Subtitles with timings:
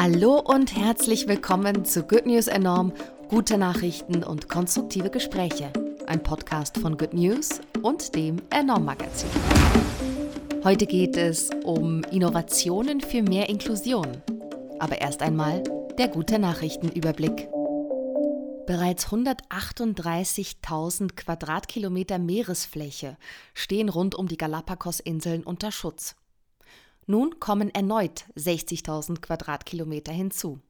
[0.00, 2.92] Hallo und herzlich willkommen zu Good News Enorm,
[3.28, 5.72] gute Nachrichten und konstruktive Gespräche.
[6.06, 9.28] Ein Podcast von Good News und dem Enorm Magazin.
[10.62, 14.22] Heute geht es um Innovationen für mehr Inklusion.
[14.78, 15.64] Aber erst einmal
[15.98, 17.48] der gute Nachrichtenüberblick.
[18.68, 23.16] Bereits 138.000 Quadratkilometer Meeresfläche
[23.52, 26.14] stehen rund um die Galapagos-Inseln unter Schutz.
[27.10, 30.60] Nun kommen erneut 60.000 Quadratkilometer hinzu.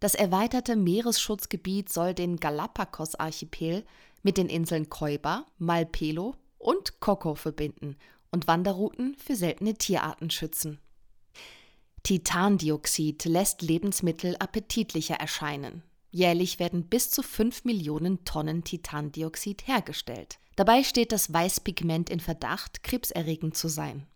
[0.00, 3.84] Das erweiterte Meeresschutzgebiet soll den Galapagos-Archipel
[4.24, 7.96] mit den Inseln Coiba, Malpelo und Coco verbinden
[8.32, 10.80] und Wanderrouten für seltene Tierarten schützen.
[12.02, 15.84] Titandioxid lässt Lebensmittel appetitlicher erscheinen.
[16.10, 20.40] Jährlich werden bis zu 5 Millionen Tonnen Titandioxid hergestellt.
[20.56, 24.08] Dabei steht das Weißpigment in Verdacht, krebserregend zu sein.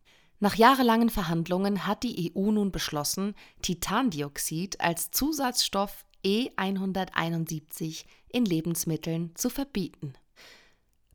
[0.43, 9.51] Nach jahrelangen Verhandlungen hat die EU nun beschlossen, Titandioxid als Zusatzstoff E171 in Lebensmitteln zu
[9.51, 10.15] verbieten.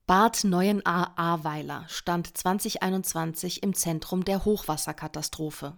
[0.06, 5.76] Bad Neuenahr-Ahrweiler stand 2021 im Zentrum der Hochwasserkatastrophe.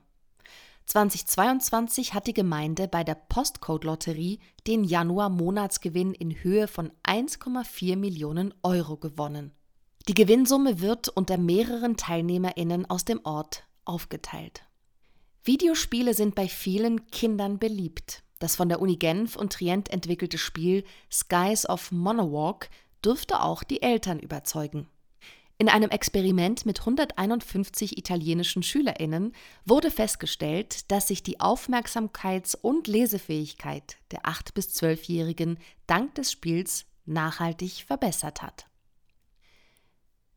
[0.87, 8.97] 2022 hat die Gemeinde bei der Postcode-Lotterie den Januar-Monatsgewinn in Höhe von 1,4 Millionen Euro
[8.97, 9.56] gewonnen.
[10.07, 14.63] Die Gewinnsumme wird unter mehreren TeilnehmerInnen aus dem Ort aufgeteilt.
[15.43, 18.23] Videospiele sind bei vielen Kindern beliebt.
[18.39, 22.69] Das von der Uni Genf und Trient entwickelte Spiel Skies of Monowalk
[23.03, 24.87] dürfte auch die Eltern überzeugen.
[25.57, 29.33] In einem Experiment mit 151 italienischen SchülerInnen
[29.65, 36.85] wurde festgestellt, dass sich die Aufmerksamkeits- und Lesefähigkeit der 8- bis 12-Jährigen dank des Spiels
[37.05, 38.67] nachhaltig verbessert hat.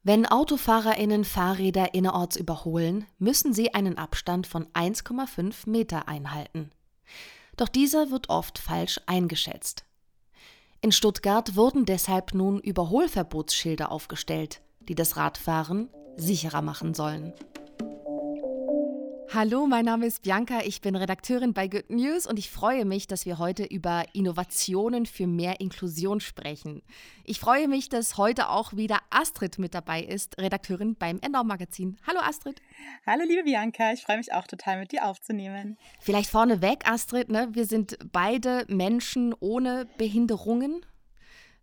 [0.02, 6.70] Wenn AutofahrerInnen Fahrräder innerorts überholen, müssen sie einen Abstand von 1,5 Meter einhalten.
[7.58, 9.84] Doch dieser wird oft falsch eingeschätzt.
[10.80, 17.34] In Stuttgart wurden deshalb nun Überholverbotsschilder aufgestellt, die das Radfahren sicherer machen sollen.
[19.32, 23.06] Hallo, mein Name ist Bianca, ich bin Redakteurin bei Good News und ich freue mich,
[23.06, 26.82] dass wir heute über Innovationen für mehr Inklusion sprechen.
[27.22, 31.96] Ich freue mich, dass heute auch wieder Astrid mit dabei ist, Redakteurin beim Enorm Magazin.
[32.08, 32.60] Hallo Astrid.
[33.06, 35.78] Hallo liebe Bianca, ich freue mich auch total mit dir aufzunehmen.
[36.00, 37.50] Vielleicht vorneweg, Astrid, ne?
[37.52, 40.84] wir sind beide Menschen ohne Behinderungen.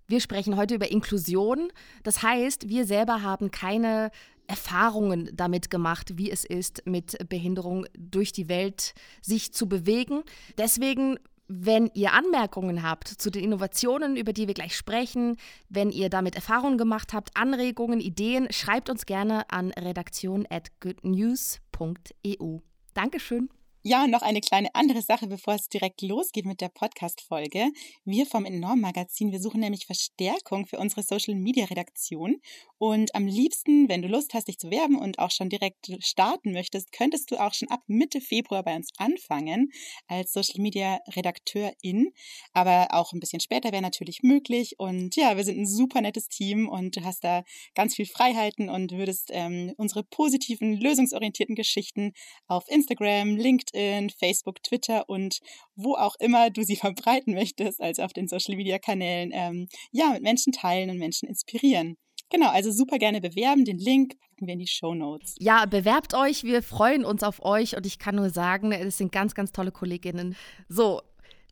[0.08, 1.70] Wir sprechen heute über Inklusion.
[2.04, 4.12] Das heißt, wir selber haben keine
[4.48, 10.24] Erfahrungen damit gemacht, wie es ist, mit Behinderung durch die Welt sich zu bewegen.
[10.58, 15.38] Deswegen wenn ihr Anmerkungen habt zu den Innovationen, über die wir gleich sprechen,
[15.70, 22.58] wenn ihr damit Erfahrungen gemacht habt, Anregungen, Ideen, schreibt uns gerne an redaktion@goodnews.eu.
[22.94, 23.50] Dankeschön.
[23.90, 27.72] Ja, noch eine kleine andere Sache, bevor es direkt losgeht mit der Podcast-Folge.
[28.04, 32.42] Wir vom Enorm Magazin, wir suchen nämlich Verstärkung für unsere Social Media Redaktion.
[32.80, 36.52] Und am liebsten, wenn du Lust hast, dich zu werben und auch schon direkt starten
[36.52, 39.72] möchtest, könntest du auch schon ab Mitte Februar bei uns anfangen
[40.08, 42.12] als Social Media Redakteurin.
[42.52, 44.76] Aber auch ein bisschen später wäre natürlich möglich.
[44.80, 48.70] Und ja, wir sind ein super nettes Team und du hast da ganz viel Freiheiten
[48.70, 52.12] und würdest ähm, unsere positiven, lösungsorientierten Geschichten
[52.48, 55.40] auf Instagram, LinkedIn, LinkedIn, Facebook, Twitter und
[55.76, 60.12] wo auch immer du sie verbreiten möchtest, also auf den Social Media Kanälen, ähm, ja,
[60.12, 61.98] mit Menschen teilen und Menschen inspirieren.
[62.30, 63.64] Genau, also super gerne bewerben.
[63.64, 65.36] Den Link packen wir in die Show Notes.
[65.40, 66.44] Ja, bewerbt euch.
[66.44, 69.72] Wir freuen uns auf euch und ich kann nur sagen, es sind ganz, ganz tolle
[69.72, 70.36] Kolleginnen.
[70.68, 71.02] So,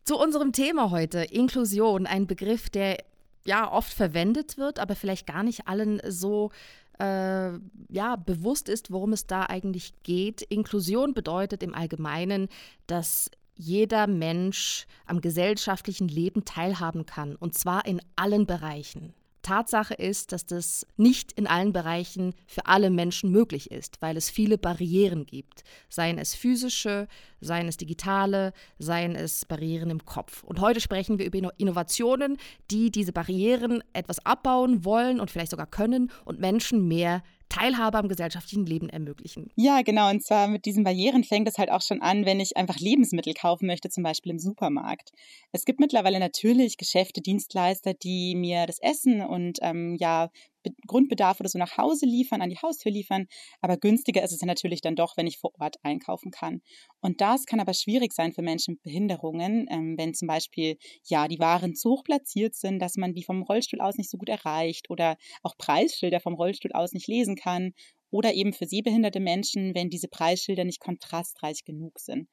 [0.04, 2.98] zu unserem Thema heute: Inklusion, ein Begriff, der
[3.46, 6.52] ja oft verwendet wird, aber vielleicht gar nicht allen so
[7.00, 7.52] äh,
[7.90, 10.42] ja, bewusst ist, worum es da eigentlich geht.
[10.42, 12.48] Inklusion bedeutet im Allgemeinen,
[12.88, 19.14] dass jeder Mensch am gesellschaftlichen Leben teilhaben kann, und zwar in allen Bereichen.
[19.46, 24.30] Tatsache ist, dass das nicht in allen Bereichen für alle Menschen möglich ist, weil es
[24.30, 25.64] viele Barrieren gibt.
[25.88, 27.08] Seien es physische,
[27.42, 30.44] seien es digitale, seien es Barrieren im Kopf.
[30.44, 32.38] Und heute sprechen wir über Innovationen,
[32.72, 37.22] die diese Barrieren etwas abbauen wollen und vielleicht sogar können und Menschen mehr
[37.56, 39.50] Teilhabe am gesellschaftlichen Leben ermöglichen.
[39.56, 40.10] Ja, genau.
[40.10, 43.34] Und zwar mit diesen Barrieren fängt es halt auch schon an, wenn ich einfach Lebensmittel
[43.34, 45.12] kaufen möchte, zum Beispiel im Supermarkt.
[45.52, 50.30] Es gibt mittlerweile natürlich Geschäfte, Dienstleister, die mir das Essen und ähm, ja
[50.88, 53.28] Grundbedarf oder so nach Hause liefern, an die Haustür liefern.
[53.62, 56.62] Aber günstiger ist es ja natürlich dann doch, wenn ich vor Ort einkaufen kann.
[57.02, 61.28] Und das kann aber schwierig sein für Menschen mit Behinderungen, ähm, wenn zum Beispiel ja
[61.28, 64.30] die Waren zu hoch platziert sind, dass man die vom Rollstuhl aus nicht so gut
[64.30, 67.74] erreicht oder auch Preisschilder vom Rollstuhl aus nicht lesen kann.
[68.12, 72.30] Oder eben für sehbehinderte Menschen, wenn diese Preisschilder nicht kontrastreich genug sind.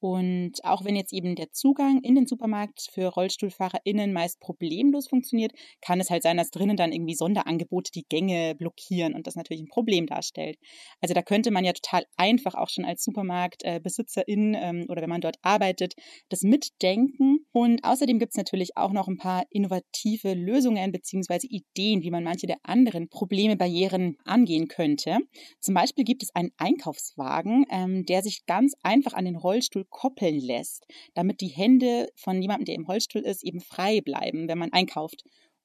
[0.00, 5.52] Und auch wenn jetzt eben der Zugang in den Supermarkt für RollstuhlfahrerInnen meist problemlos funktioniert,
[5.82, 9.62] kann es halt sein, dass drinnen dann irgendwie Sonderangebote die Gänge blockieren und das natürlich
[9.62, 10.58] ein Problem darstellt.
[11.00, 15.20] Also da könnte man ja total einfach auch schon als Supermarktbesitzerin ähm, oder wenn man
[15.20, 15.94] dort arbeitet,
[16.30, 17.46] das mitdenken.
[17.52, 21.46] Und außerdem gibt es natürlich auch noch ein paar innovative Lösungen bzw.
[21.46, 25.18] Ideen, wie man manche der anderen Probleme, Barrieren angehen könnte.
[25.60, 30.40] Zum Beispiel gibt es einen Einkaufswagen, ähm, der sich ganz einfach an den Rollstuhl koppeln
[30.40, 34.72] lässt, damit die Hände von jemandem, der im Rollstuhl ist, eben frei bleiben, wenn man
[34.72, 35.22] einkauft.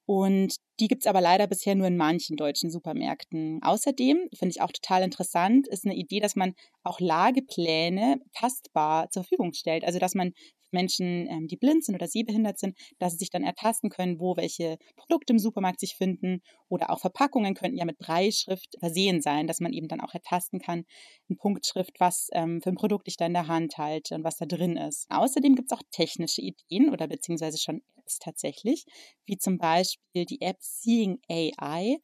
[0.08, 3.62] Und die gibt es aber leider bisher nur in manchen deutschen Supermärkten.
[3.64, 9.24] Außerdem, finde ich auch total interessant, ist eine Idee, dass man auch Lagepläne tastbar zur
[9.24, 9.84] Verfügung stellt.
[9.84, 10.34] Also dass man
[10.76, 14.38] Menschen, ähm, die blind sind oder sehbehindert sind, dass sie sich dann ertasten können, wo
[14.38, 16.42] welche Produkte im Supermarkt sich finden.
[16.70, 20.60] Oder auch Verpackungen könnten ja mit Breitschrift versehen sein, dass man eben dann auch ertasten
[20.60, 20.84] kann,
[21.28, 24.38] in Punktschrift, was ähm, für ein Produkt ich da in der Hand halte und was
[24.38, 25.08] da drin ist.
[25.10, 28.86] Außerdem gibt es auch technische Ideen oder beziehungsweise schon Apps tatsächlich,
[29.26, 31.98] wie zum Beispiel die App Seeing AI,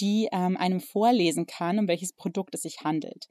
[0.00, 3.26] die ähm, einem vorlesen kann, um welches Produkt es sich handelt.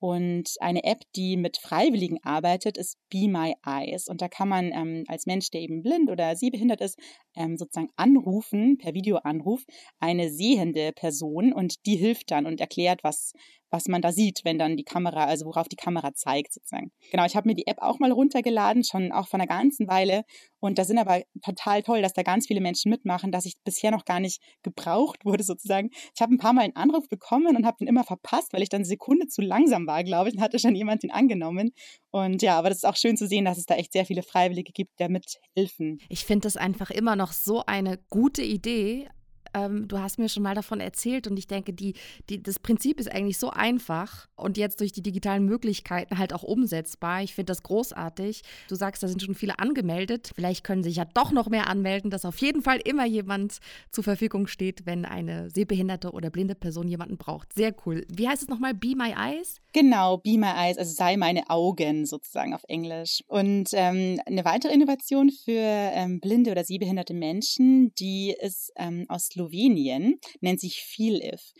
[0.00, 4.08] Und eine App, die mit Freiwilligen arbeitet, ist Be My Eyes.
[4.08, 6.98] Und da kann man ähm, als Mensch, der eben blind oder sehbehindert ist,
[7.36, 9.64] ähm, sozusagen anrufen, per Videoanruf,
[9.98, 13.32] eine sehende Person und die hilft dann und erklärt, was,
[13.70, 16.92] was man da sieht, wenn dann die Kamera, also worauf die Kamera zeigt sozusagen.
[17.10, 20.22] Genau, ich habe mir die App auch mal runtergeladen, schon auch vor einer ganzen Weile.
[20.60, 23.90] Und da sind aber total toll, dass da ganz viele Menschen mitmachen, dass ich bisher
[23.90, 25.90] noch gar nicht gebraucht wurde sozusagen.
[26.14, 28.68] Ich habe ein paar Mal einen Anruf bekommen und habe den immer verpasst, weil ich
[28.68, 31.72] dann eine Sekunde zu langsam war, glaube ich, und hatte schon jemand den angenommen.
[32.10, 34.22] Und ja, aber das ist auch schön zu sehen, dass es da echt sehr viele
[34.22, 35.98] Freiwillige gibt, die mithelfen.
[36.08, 39.08] Ich finde das einfach immer noch so eine gute Idee,
[39.54, 41.94] ähm, du hast mir schon mal davon erzählt und ich denke, die,
[42.28, 46.42] die, das Prinzip ist eigentlich so einfach und jetzt durch die digitalen Möglichkeiten halt auch
[46.42, 47.22] umsetzbar.
[47.22, 48.42] Ich finde das großartig.
[48.68, 50.32] Du sagst, da sind schon viele angemeldet.
[50.34, 53.58] Vielleicht können sich ja doch noch mehr anmelden, dass auf jeden Fall immer jemand
[53.90, 57.52] zur Verfügung steht, wenn eine sehbehinderte oder blinde Person jemanden braucht.
[57.52, 58.04] Sehr cool.
[58.08, 58.74] Wie heißt es nochmal?
[58.74, 59.60] Be My Eyes?
[59.72, 63.24] Genau, Be My Eyes, also sei meine Augen sozusagen auf Englisch.
[63.26, 69.26] Und ähm, eine weitere Innovation für ähm, blinde oder sehbehinderte Menschen, die ist ähm, aus
[69.26, 71.52] Slowenien Slowenien, nennt sich Feelif.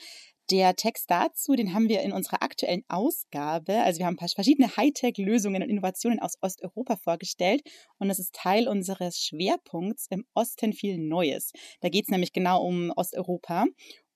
[0.51, 3.83] Der Text dazu, den haben wir in unserer aktuellen Ausgabe.
[3.83, 7.63] Also wir haben verschiedene Hightech-Lösungen und Innovationen aus Osteuropa vorgestellt
[7.99, 11.53] und das ist Teil unseres Schwerpunkts im Osten viel Neues.
[11.81, 13.65] Da geht es nämlich genau um Osteuropa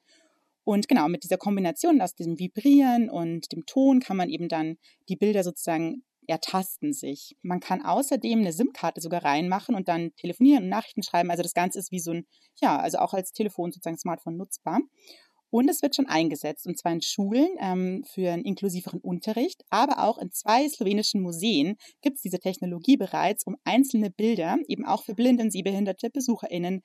[0.64, 4.76] Und genau, mit dieser Kombination aus dem Vibrieren und dem Ton kann man eben dann
[5.08, 7.36] die Bilder sozusagen ertasten sich.
[7.42, 11.30] Man kann außerdem eine SIM-Karte sogar reinmachen und dann telefonieren und Nachrichten schreiben.
[11.30, 12.26] Also das Ganze ist wie so ein,
[12.60, 14.80] ja, also auch als Telefon sozusagen Smartphone nutzbar.
[15.54, 20.02] Und es wird schon eingesetzt, und zwar in Schulen ähm, für einen inklusiveren Unterricht, aber
[20.02, 25.04] auch in zwei slowenischen Museen gibt es diese Technologie bereits, um einzelne Bilder eben auch
[25.04, 26.82] für blinde und sehbehinderte BesucherInnen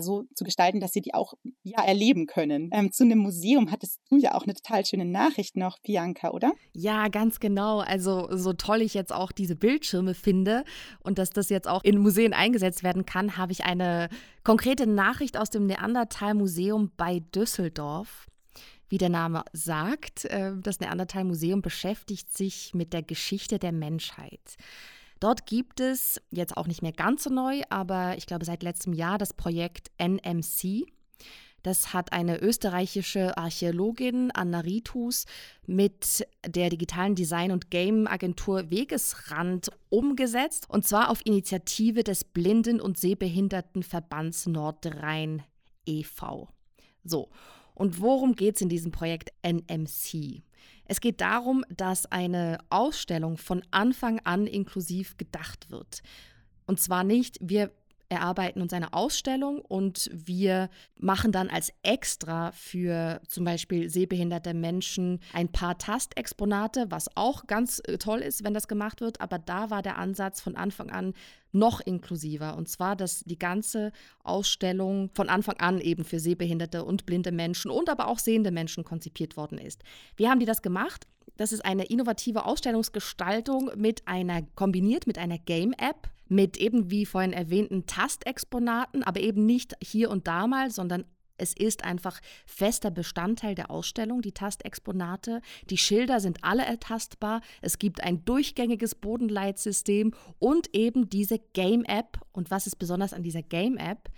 [0.00, 2.70] so zu gestalten, dass sie die auch ja, erleben können.
[2.72, 6.52] Ähm, zu einem Museum hattest du ja auch eine total schöne Nachricht noch, Bianca, oder?
[6.72, 7.80] Ja, ganz genau.
[7.80, 10.64] Also so toll ich jetzt auch diese Bildschirme finde
[11.00, 14.08] und dass das jetzt auch in Museen eingesetzt werden kann, habe ich eine
[14.44, 18.26] konkrete Nachricht aus dem Neandertal-Museum bei Düsseldorf.
[18.88, 24.56] Wie der Name sagt, äh, das Neandertal-Museum beschäftigt sich mit der Geschichte der Menschheit.
[25.20, 28.94] Dort gibt es jetzt auch nicht mehr ganz so neu, aber ich glaube seit letztem
[28.94, 30.86] Jahr das Projekt NMC.
[31.62, 35.26] Das hat eine österreichische Archäologin Anna Ritus
[35.66, 40.70] mit der digitalen Design- und Game-Agentur Wegesrand umgesetzt.
[40.70, 45.42] Und zwar auf Initiative des Blinden- und Sehbehindertenverbands Nordrhein
[45.84, 46.48] e.V.
[47.04, 47.28] So,
[47.74, 50.42] und worum geht es in diesem Projekt NMC?
[50.84, 56.02] Es geht darum, dass eine Ausstellung von Anfang an inklusiv gedacht wird.
[56.66, 57.72] Und zwar nicht, wir
[58.10, 65.20] erarbeiten uns eine Ausstellung und wir machen dann als extra für zum Beispiel sehbehinderte Menschen
[65.32, 69.20] ein paar Tastexponate, was auch ganz äh, toll ist, wenn das gemacht wird.
[69.20, 71.14] Aber da war der Ansatz von Anfang an
[71.52, 72.56] noch inklusiver.
[72.56, 73.92] Und zwar, dass die ganze
[74.24, 78.84] Ausstellung von Anfang an eben für sehbehinderte und blinde Menschen und aber auch sehende Menschen
[78.84, 79.82] konzipiert worden ist.
[80.16, 81.06] Wie haben die das gemacht?
[81.36, 87.32] Das ist eine innovative Ausstellungsgestaltung mit einer kombiniert mit einer Game-App mit eben wie vorhin
[87.32, 91.04] erwähnten Tastexponaten, aber eben nicht hier und da mal, sondern
[91.36, 95.40] es ist einfach fester Bestandteil der Ausstellung, die Tastexponate.
[95.70, 97.40] Die Schilder sind alle ertastbar.
[97.62, 102.20] Es gibt ein durchgängiges Bodenleitsystem und eben diese Game-App.
[102.32, 104.10] Und was ist besonders an dieser Game-App?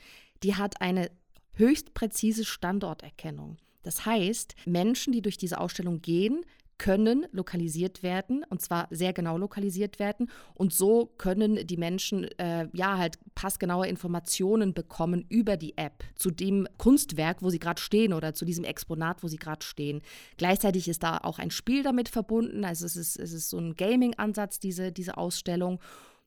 [0.42, 1.10] Die hat eine
[1.52, 3.56] höchst präzise Standorterkennung.
[3.84, 6.44] Das heißt, Menschen, die durch diese Ausstellung gehen,
[6.82, 12.66] können lokalisiert werden und zwar sehr genau lokalisiert werden und so können die Menschen äh,
[12.72, 18.12] ja halt passgenaue Informationen bekommen über die App zu dem Kunstwerk, wo sie gerade stehen
[18.12, 20.02] oder zu diesem Exponat, wo sie gerade stehen.
[20.38, 23.76] Gleichzeitig ist da auch ein Spiel damit verbunden, also es ist, es ist so ein
[23.76, 25.78] Gaming-Ansatz, diese, diese Ausstellung.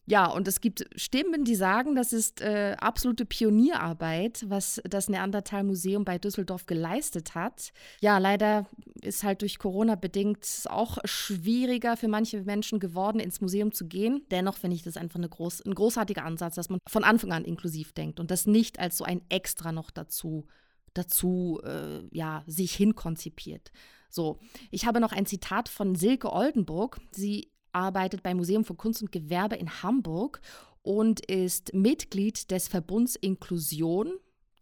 [0.07, 6.05] Ja, und es gibt Stimmen, die sagen, das ist äh, absolute Pionierarbeit, was das Neandertal-Museum
[6.05, 7.71] bei Düsseldorf geleistet hat.
[8.01, 8.67] Ja, leider
[9.01, 14.23] ist halt durch Corona bedingt auch schwieriger für manche Menschen geworden, ins Museum zu gehen.
[14.29, 17.43] Dennoch finde ich das einfach eine groß, ein großartiger Ansatz, dass man von Anfang an
[17.43, 20.45] inklusiv denkt und das nicht als so ein Extra noch dazu,
[20.93, 23.71] dazu äh, ja, sich hinkonzipiert.
[24.09, 26.99] So, ich habe noch ein Zitat von Silke Oldenburg.
[27.11, 30.41] Sie arbeitet beim Museum für Kunst und Gewerbe in Hamburg
[30.81, 34.13] und ist Mitglied des Verbunds Inklusion.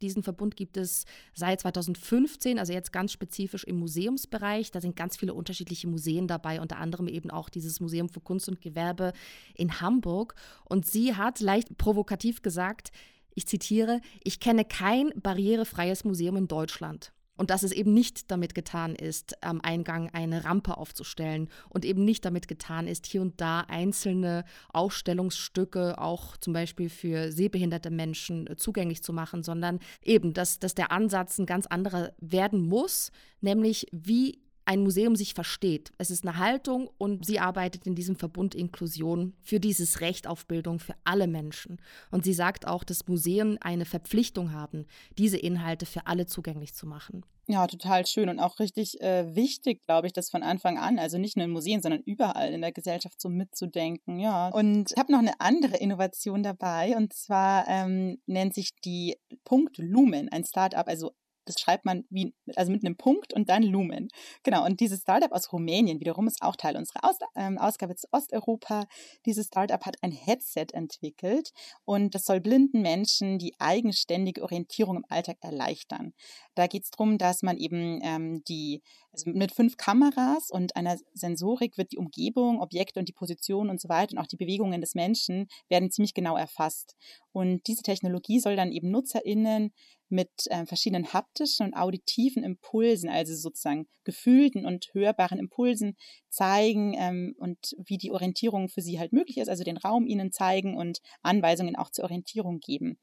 [0.02, 4.72] Diesen Verbund gibt es seit 2015, also jetzt ganz spezifisch im Museumsbereich.
[4.72, 8.50] Da sind ganz viele unterschiedliche Museen dabei, unter anderem eben auch dieses Museum für Kunst
[8.50, 9.14] und Gewerbe
[9.56, 10.36] in Hamburg.
[10.66, 12.92] Und sie hat leicht provokativ gesagt,
[13.34, 17.13] ich zitiere, ich kenne kein barrierefreies Museum in Deutschland.
[17.36, 22.06] Und dass es eben nicht damit getan ist, am Eingang eine Rampe aufzustellen und eben
[22.06, 28.48] nicht damit getan ist, hier und da einzelne Ausstellungsstücke auch zum Beispiel für sehbehinderte Menschen
[28.48, 33.12] äh, zugänglich zu machen, sondern eben, dass, dass der Ansatz ein ganz anderer werden muss,
[33.42, 35.92] nämlich wie ein Museum sich versteht.
[35.98, 40.46] Es ist eine Haltung und sie arbeitet in diesem Verbund Inklusion für dieses Recht auf
[40.46, 41.82] Bildung für alle Menschen.
[42.12, 44.86] Und sie sagt auch, dass Museen eine Verpflichtung haben,
[45.18, 47.26] diese Inhalte für alle zugänglich zu machen.
[47.46, 51.18] Ja, total schön und auch richtig äh, wichtig, glaube ich, das von Anfang an, also
[51.18, 54.18] nicht nur in Museen, sondern überall in der Gesellschaft so mitzudenken.
[54.18, 54.48] Ja.
[54.48, 59.78] Und ich habe noch eine andere Innovation dabei und zwar ähm, nennt sich die Punkt
[59.78, 61.12] Lumen, ein Startup, also
[61.46, 64.10] das schreibt man wie, also mit einem Punkt und dann Lumen.
[64.44, 68.08] Genau, und dieses Startup aus Rumänien wiederum ist auch Teil unserer aus, ähm, Ausgabe zu
[68.12, 68.86] Osteuropa.
[69.26, 71.52] Dieses Startup hat ein Headset entwickelt
[71.86, 76.14] und das soll blinden Menschen die eigenständige Orientierung im Alltag erleichtern.
[76.56, 78.82] Da geht es darum, dass man eben ähm, die,
[79.14, 83.80] also mit fünf Kameras und einer Sensorik wird die Umgebung, Objekte und die Position und
[83.80, 86.96] so weiter und auch die Bewegungen des Menschen werden ziemlich genau erfasst.
[87.32, 89.72] Und diese Technologie soll dann eben NutzerInnen
[90.10, 95.96] mit äh, verschiedenen haptischen und auditiven Impulsen, also sozusagen gefühlten und hörbaren Impulsen
[96.30, 100.32] zeigen ähm, und wie die Orientierung für sie halt möglich ist, also den Raum ihnen
[100.32, 102.98] zeigen und Anweisungen auch zur Orientierung geben.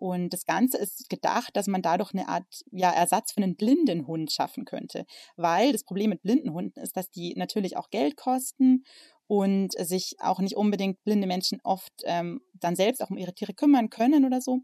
[0.00, 4.06] Und das Ganze ist gedacht, dass man dadurch eine Art ja, Ersatz für einen blinden
[4.06, 5.04] Hund schaffen könnte.
[5.36, 8.84] Weil das Problem mit blinden Hunden ist, dass die natürlich auch Geld kosten
[9.26, 13.52] und sich auch nicht unbedingt blinde Menschen oft ähm, dann selbst auch um ihre Tiere
[13.52, 14.62] kümmern können oder so.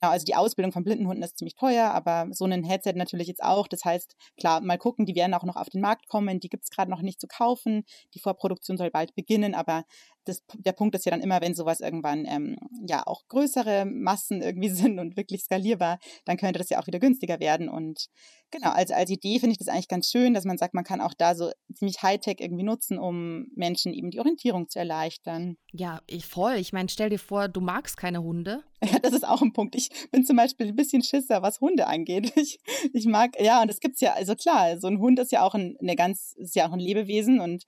[0.00, 3.42] Genau, also die Ausbildung von Blindenhunden ist ziemlich teuer, aber so ein Headset natürlich jetzt
[3.42, 3.68] auch.
[3.68, 6.40] Das heißt, klar, mal gucken, die werden auch noch auf den Markt kommen.
[6.40, 7.84] Die gibt es gerade noch nicht zu kaufen.
[8.12, 9.84] Die Vorproduktion soll bald beginnen, aber
[10.24, 14.42] das, der Punkt ist ja dann immer, wenn sowas irgendwann ähm, ja auch größere Massen
[14.42, 17.68] irgendwie sind und wirklich skalierbar, dann könnte das ja auch wieder günstiger werden.
[17.68, 18.08] Und
[18.50, 21.00] genau, also als Idee finde ich das eigentlich ganz schön, dass man sagt, man kann
[21.00, 25.56] auch da so ziemlich Hightech irgendwie nutzen, um Menschen eben die Orientierung zu erleichtern.
[25.72, 26.54] Ja, ich voll.
[26.56, 28.62] Ich meine, stell dir vor, du magst keine Hunde.
[28.84, 29.76] Ja, das ist auch ein Punkt.
[29.76, 32.34] Ich bin zum Beispiel ein bisschen Schisser, was Hunde angeht.
[32.36, 32.58] Ich,
[32.92, 35.54] ich mag, ja, und das gibt's ja, also klar, so ein Hund ist ja auch
[35.54, 37.64] ein, eine ganz, ist ja auch ein Lebewesen und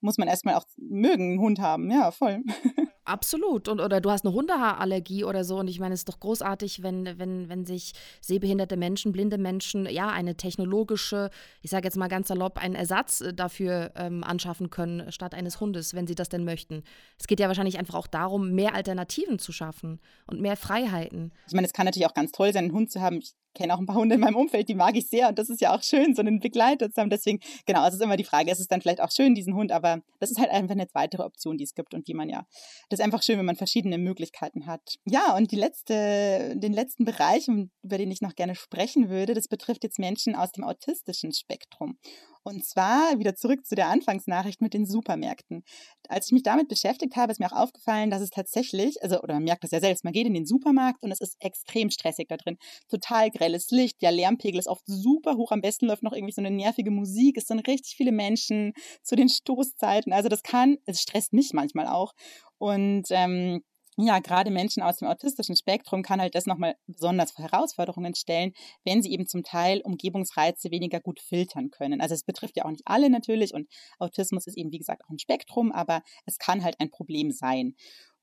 [0.00, 1.90] muss man erstmal auch mögen, einen Hund haben.
[1.90, 2.42] Ja, voll.
[3.04, 3.66] Absolut.
[3.68, 5.58] Und, oder du hast eine Hundehaarallergie oder so.
[5.58, 9.86] Und ich meine, es ist doch großartig, wenn, wenn, wenn sich sehbehinderte Menschen, blinde Menschen,
[9.86, 11.30] ja, eine technologische,
[11.60, 15.60] ich sage jetzt mal ganz salopp, einen Ersatz äh, dafür ähm, anschaffen können, statt eines
[15.60, 16.84] Hundes, wenn sie das denn möchten.
[17.18, 21.32] Es geht ja wahrscheinlich einfach auch darum, mehr Alternativen zu schaffen und mehr Freiheiten.
[21.48, 23.18] Ich meine, es kann natürlich auch ganz toll sein, einen Hund zu haben.
[23.18, 25.48] Ich kenne auch ein paar Hunde in meinem Umfeld, die mag ich sehr und das
[25.48, 27.10] ist ja auch schön, so einen Begleiter zu haben.
[27.10, 29.72] Deswegen, genau, es ist immer die Frage, ist es dann vielleicht auch schön, diesen Hund,
[29.72, 32.46] aber das ist halt einfach eine weitere Option, die es gibt und die man ja,
[32.88, 34.96] das ist einfach schön, wenn man verschiedene Möglichkeiten hat.
[35.04, 39.48] Ja, und die letzte, den letzten Bereich, über den ich noch gerne sprechen würde, das
[39.48, 41.98] betrifft jetzt Menschen aus dem autistischen Spektrum.
[42.42, 45.62] Und zwar wieder zurück zu der Anfangsnachricht mit den Supermärkten.
[46.08, 49.34] Als ich mich damit beschäftigt habe, ist mir auch aufgefallen, dass es tatsächlich, also, oder
[49.34, 52.28] man merkt das ja selbst, man geht in den Supermarkt und es ist extrem stressig
[52.28, 52.56] da drin.
[52.88, 55.52] Total grelles Licht, der Lärmpegel ist oft super hoch.
[55.52, 57.36] Am besten läuft noch irgendwie so eine nervige Musik.
[57.36, 60.12] Es sind richtig viele Menschen zu den Stoßzeiten.
[60.12, 62.12] Also das kann, es stresst mich manchmal auch.
[62.58, 63.62] Und ähm,
[64.02, 68.52] ja, gerade Menschen aus dem autistischen Spektrum kann halt das nochmal besonders vor Herausforderungen stellen,
[68.84, 72.00] wenn sie eben zum Teil Umgebungsreize weniger gut filtern können.
[72.00, 75.10] Also es betrifft ja auch nicht alle natürlich und Autismus ist eben, wie gesagt, auch
[75.10, 77.74] ein Spektrum, aber es kann halt ein Problem sein.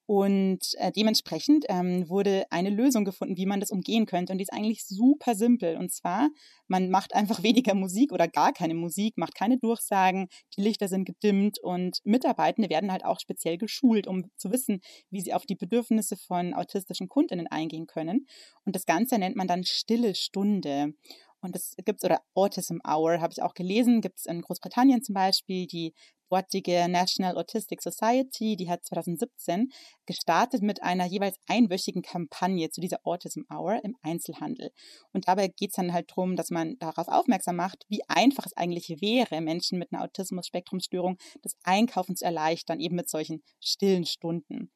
[0.08, 4.32] Und äh, dementsprechend ähm, wurde eine Lösung gefunden, wie man das umgehen könnte.
[4.32, 5.76] Und die ist eigentlich super simpel.
[5.76, 6.30] Und zwar,
[6.68, 11.04] man macht einfach weniger Musik oder gar keine Musik, macht keine Durchsagen, die Lichter sind
[11.04, 15.56] gedimmt und Mitarbeitende werden halt auch speziell geschult, um zu wissen, wie sie auf die
[15.56, 18.28] Bedürfnisse von autistischen Kundinnen eingehen können.
[18.64, 20.94] Und das Ganze nennt man dann stille Stunde.
[21.42, 25.04] Und das gibt es, oder Autism Hour habe ich auch gelesen, gibt es in Großbritannien
[25.04, 25.68] zum Beispiel.
[25.68, 25.94] Die
[26.30, 29.70] dortige National Autistic Society, die hat 2017
[30.06, 34.72] gestartet mit einer jeweils einwöchigen Kampagne zu dieser Autism Hour im Einzelhandel.
[35.14, 38.56] Und dabei geht es dann halt darum, dass man darauf aufmerksam macht, wie einfach es
[38.58, 44.72] eigentlich wäre, Menschen mit einer Autismus-Spektrumstörung das Einkaufen zu erleichtern, eben mit solchen stillen Stunden.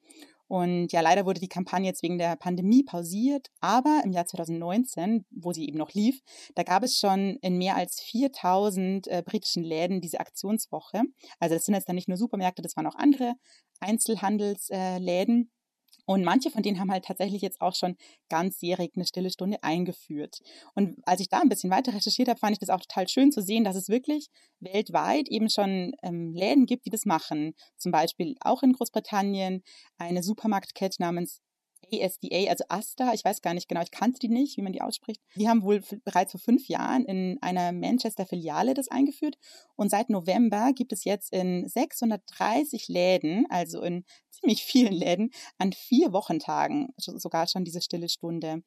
[0.51, 5.23] Und ja, leider wurde die Kampagne jetzt wegen der Pandemie pausiert, aber im Jahr 2019,
[5.31, 6.19] wo sie eben noch lief,
[6.55, 11.03] da gab es schon in mehr als 4000 äh, britischen Läden diese Aktionswoche.
[11.39, 13.35] Also das sind jetzt dann nicht nur Supermärkte, das waren auch andere
[13.79, 15.41] Einzelhandelsläden.
[15.41, 15.60] Äh,
[16.05, 17.95] und manche von denen haben halt tatsächlich jetzt auch schon
[18.29, 20.39] ganzjährig eine stille Stunde eingeführt.
[20.75, 23.31] Und als ich da ein bisschen weiter recherchiert habe, fand ich das auch total schön
[23.31, 24.27] zu sehen, dass es wirklich
[24.59, 27.53] weltweit eben schon ähm, Läden gibt, die das machen.
[27.77, 29.63] Zum Beispiel auch in Großbritannien
[29.97, 31.41] eine Supermarktkette namens
[31.91, 34.81] ASDA, also ASTA, ich weiß gar nicht genau, ich kannte die nicht, wie man die
[34.81, 35.21] ausspricht.
[35.35, 39.37] Die haben wohl bereits vor fünf Jahren in einer Manchester-Filiale das eingeführt
[39.75, 45.73] und seit November gibt es jetzt in 630 Läden, also in ziemlich vielen Läden, an
[45.73, 48.63] vier Wochentagen sogar schon diese stille Stunde.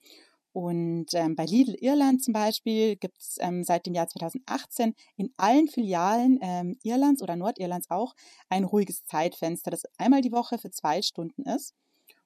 [0.54, 5.34] Und ähm, bei Lidl Irland zum Beispiel gibt es ähm, seit dem Jahr 2018 in
[5.37, 8.14] allen Filialen ähm, Irlands oder Nordirlands auch
[8.48, 11.74] ein ruhiges Zeitfenster, das einmal die Woche für zwei Stunden ist.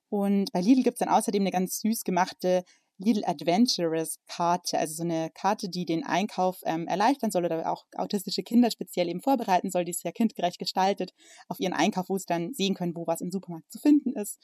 [0.09, 2.65] Und bei Lidl gibt es dann außerdem eine ganz süß gemachte
[2.99, 7.85] Lidl Adventurous Karte, also so eine Karte, die den Einkauf ähm, erleichtern soll oder auch
[7.97, 11.13] autistische Kinder speziell eben vorbereiten soll, die ist ja kindgerecht gestaltet
[11.47, 14.41] auf ihren Einkauf, wo sie dann sehen können, wo was im Supermarkt zu finden ist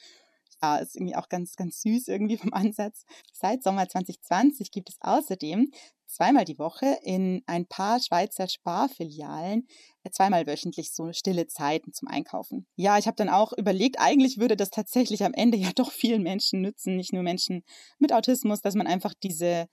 [0.61, 3.05] ja, ist irgendwie auch ganz, ganz süß irgendwie vom Ansatz.
[3.33, 5.71] Seit Sommer 2020 gibt es außerdem
[6.07, 9.67] zweimal die Woche in ein paar Schweizer Sparfilialen
[10.03, 12.67] äh, zweimal wöchentlich so stille Zeiten zum Einkaufen.
[12.75, 16.23] Ja, ich habe dann auch überlegt, eigentlich würde das tatsächlich am Ende ja doch vielen
[16.23, 17.63] Menschen nützen, nicht nur Menschen
[17.99, 19.67] mit Autismus, dass man einfach diese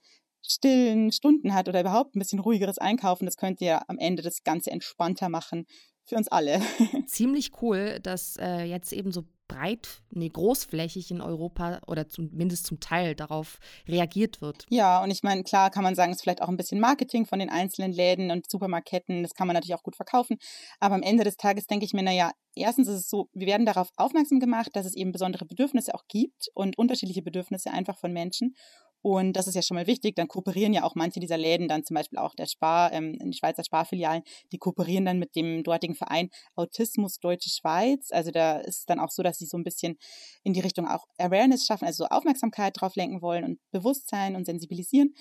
[0.45, 3.25] stillen Stunden hat oder überhaupt ein bisschen ruhigeres Einkaufen.
[3.25, 5.65] Das könnte ja am Ende das Ganze entspannter machen
[6.05, 6.61] für uns alle.
[7.07, 12.79] Ziemlich cool, dass äh, jetzt eben so breit, nee, großflächig in Europa oder zumindest zum
[12.79, 14.65] Teil darauf reagiert wird.
[14.69, 17.25] Ja, und ich meine, klar kann man sagen, es ist vielleicht auch ein bisschen Marketing
[17.25, 20.37] von den einzelnen Läden und Supermarketten, das kann man natürlich auch gut verkaufen.
[20.79, 23.65] Aber am Ende des Tages denke ich mir, naja, erstens ist es so, wir werden
[23.65, 28.13] darauf aufmerksam gemacht, dass es eben besondere Bedürfnisse auch gibt und unterschiedliche Bedürfnisse einfach von
[28.13, 28.55] Menschen.
[29.03, 30.15] Und das ist ja schon mal wichtig.
[30.15, 33.37] Dann kooperieren ja auch manche dieser Läden, dann zum Beispiel auch der Spar, ähm, die
[33.37, 38.07] Schweizer Sparfilialen, die kooperieren dann mit dem dortigen Verein Autismus Deutsche Schweiz.
[38.11, 39.97] Also da ist es dann auch so, dass sie so ein bisschen
[40.43, 44.45] in die Richtung auch Awareness schaffen, also so Aufmerksamkeit drauf lenken wollen und Bewusstsein und
[44.45, 45.13] sensibilisieren.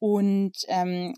[0.00, 1.14] Und ähm,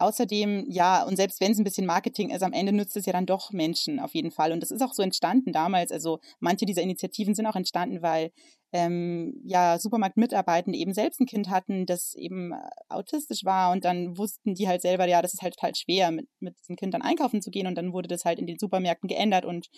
[0.00, 3.12] Außerdem, ja, und selbst wenn es ein bisschen Marketing ist, am Ende nützt es ja
[3.12, 4.52] dann doch Menschen auf jeden Fall.
[4.52, 5.90] Und das ist auch so entstanden damals.
[5.90, 8.30] Also manche dieser Initiativen sind auch entstanden, weil
[8.72, 12.56] ähm, ja Supermarktmitarbeitende eben selbst ein Kind hatten, das eben äh,
[12.88, 16.28] autistisch war und dann wussten die halt selber, ja, das ist halt total schwer, mit,
[16.40, 19.08] mit diesem Kind dann einkaufen zu gehen und dann wurde das halt in den Supermärkten
[19.08, 19.68] geändert und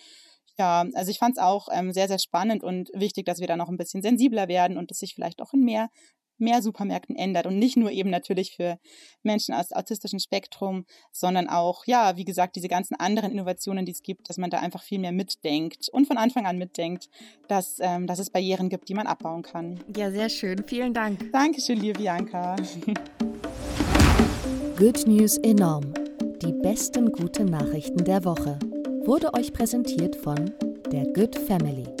[0.57, 3.55] ja, also ich fand es auch ähm, sehr, sehr spannend und wichtig, dass wir da
[3.55, 5.87] noch ein bisschen sensibler werden und dass sich vielleicht auch in mehr
[6.41, 8.77] mehr Supermärkten ändert und nicht nur eben natürlich für
[9.23, 14.01] Menschen aus autistischen Spektrum, sondern auch, ja, wie gesagt, diese ganzen anderen Innovationen, die es
[14.01, 17.09] gibt, dass man da einfach viel mehr mitdenkt und von Anfang an mitdenkt,
[17.47, 19.79] dass, ähm, dass es Barrieren gibt, die man abbauen kann.
[19.95, 20.63] Ja, sehr schön.
[20.67, 21.31] Vielen Dank.
[21.31, 22.55] Dankeschön, liebe Bianca.
[24.77, 25.93] Good News enorm.
[26.41, 28.57] Die besten guten Nachrichten der Woche.
[29.05, 30.51] Wurde euch präsentiert von
[30.91, 32.00] der Good Family.